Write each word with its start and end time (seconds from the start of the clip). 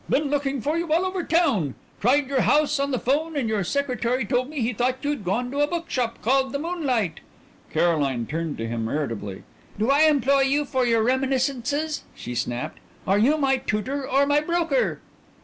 "Been 0.09 0.31
looking 0.31 0.61
for 0.61 0.79
you 0.79 0.91
all 0.91 1.05
over 1.05 1.21
town. 1.23 1.75
Tried 1.99 2.27
your 2.27 2.41
house 2.41 2.79
on 2.79 2.89
the 2.89 2.97
'phone 2.97 3.35
and 3.35 3.47
your 3.47 3.63
secretary 3.63 4.25
told 4.25 4.49
me 4.49 4.59
he 4.59 4.73
thought 4.73 4.97
you'd 5.05 5.23
gone 5.23 5.51
to 5.51 5.59
a 5.59 5.67
bookshop 5.67 6.23
called 6.23 6.51
the 6.51 6.57
Moonlight" 6.57 7.19
Caroline 7.71 8.25
turned 8.25 8.57
to 8.57 8.67
him 8.67 8.89
irritably. 8.89 9.43
"Do 9.77 9.91
I 9.91 10.05
employ 10.09 10.41
you 10.41 10.65
for 10.65 10.87
your 10.87 11.03
reminiscences?" 11.03 12.01
she 12.15 12.33
snapped. 12.33 12.79
"Are 13.05 13.19
you 13.19 13.37
my 13.37 13.57
tutor 13.57 14.09
or 14.09 14.25
my 14.25 14.39
broker?" 14.41 15.01